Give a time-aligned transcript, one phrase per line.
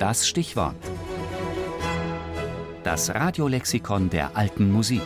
[0.00, 0.76] Das Stichwort.
[2.84, 5.02] Das Radiolexikon der alten Musik.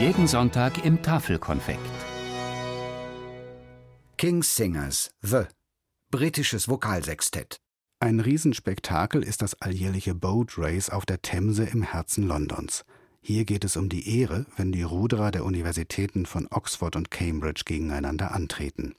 [0.00, 1.78] Jeden Sonntag im Tafelkonfekt.
[4.16, 5.42] King's Singers, The.
[6.10, 7.60] Britisches Vokalsextett.
[8.00, 12.84] Ein Riesenspektakel ist das alljährliche Boat Race auf der Themse im Herzen Londons.
[13.20, 17.62] Hier geht es um die Ehre, wenn die Ruderer der Universitäten von Oxford und Cambridge
[17.66, 18.96] gegeneinander antreten.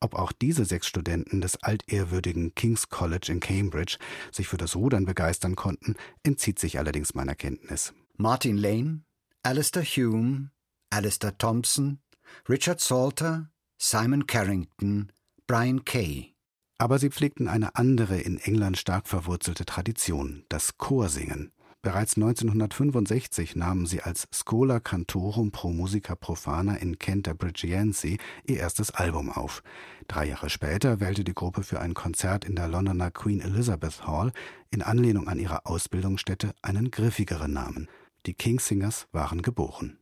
[0.00, 3.98] Ob auch diese sechs Studenten des altehrwürdigen King's College in Cambridge
[4.30, 7.92] sich für das Rudern begeistern konnten, entzieht sich allerdings meiner Kenntnis.
[8.16, 9.02] Martin Lane,
[9.42, 10.50] Alistair Hume,
[10.90, 12.00] Alistair Thompson,
[12.48, 15.12] Richard Salter, Simon Carrington,
[15.46, 16.34] Brian Kay.
[16.78, 21.50] Aber sie pflegten eine andere in England stark verwurzelte Tradition, das Chorsingen.
[21.80, 29.30] Bereits 1965 nahmen sie als Schola Cantorum pro Musica Profana in Canterbridgiense ihr erstes Album
[29.30, 29.62] auf.
[30.08, 34.32] Drei Jahre später wählte die Gruppe für ein Konzert in der Londoner Queen Elizabeth Hall
[34.70, 37.88] in Anlehnung an ihre Ausbildungsstätte einen griffigeren Namen.
[38.26, 39.98] Die Kingsingers waren geboren.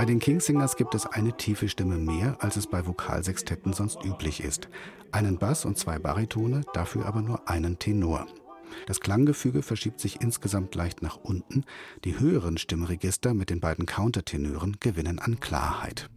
[0.00, 4.42] Bei den Kingsingers gibt es eine tiefe Stimme mehr, als es bei Vokalsextetten sonst üblich
[4.42, 4.70] ist.
[5.12, 8.26] Einen Bass und zwei Baritone, dafür aber nur einen Tenor.
[8.86, 11.64] Das Klanggefüge verschiebt sich insgesamt leicht nach unten.
[12.06, 16.08] Die höheren Stimmregister mit den beiden Countertenören gewinnen an Klarheit.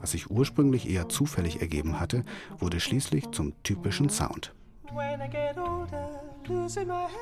[0.00, 2.24] Was sich ursprünglich eher zufällig ergeben hatte,
[2.56, 4.54] wurde schließlich zum typischen Sound.
[4.90, 7.18] When I get older, losing my head,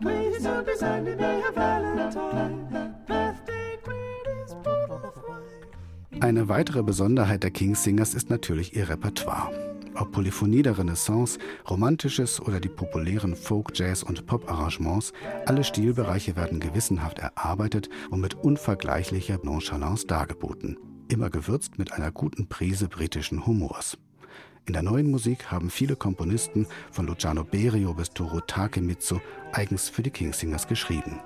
[0.00, 2.94] Please don't be Sunday, may a Valentine.
[3.06, 6.20] Birthday greetings, bottle of wine.
[6.20, 9.50] Eine weitere Besonderheit der King's ist natürlich ihr Repertoire.
[9.96, 11.38] Ob Polyphonie der Renaissance,
[11.70, 15.12] Romantisches oder die populären Folk, Jazz und Pop-Arrangements,
[15.46, 20.76] alle Stilbereiche werden gewissenhaft erarbeitet und mit unvergleichlicher Nonchalance dargeboten
[21.08, 23.98] immer gewürzt mit einer guten Prise britischen Humors.
[24.66, 29.20] In der neuen Musik haben viele Komponisten, von Luciano Berio bis Toru Takemitsu,
[29.52, 31.20] eigens für die Kingsingers geschrieben.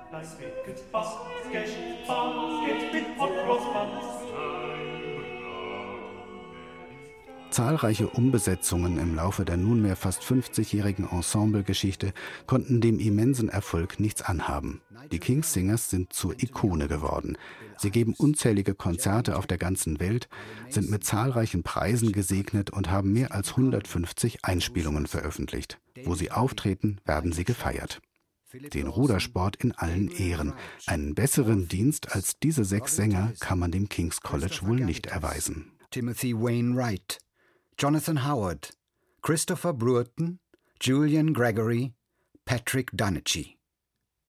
[7.59, 12.13] Zahlreiche Umbesetzungen im Laufe der nunmehr fast 50-jährigen Ensemblegeschichte
[12.47, 14.79] konnten dem immensen Erfolg nichts anhaben.
[15.11, 17.37] Die King's Singers sind zur Ikone geworden.
[17.77, 20.29] Sie geben unzählige Konzerte auf der ganzen Welt,
[20.69, 25.81] sind mit zahlreichen Preisen gesegnet und haben mehr als 150 Einspielungen veröffentlicht.
[26.05, 27.99] Wo sie auftreten, werden sie gefeiert.
[28.73, 30.53] Den Rudersport in allen Ehren.
[30.85, 35.73] Einen besseren Dienst als diese sechs Sänger kann man dem King's College wohl nicht erweisen.
[35.91, 37.19] Timothy Wainwright
[37.79, 38.71] Jonathan Howard,
[39.21, 40.39] Christopher Brewerton,
[40.81, 41.93] Julian Gregory,
[42.45, 43.55] Patrick Dunichi.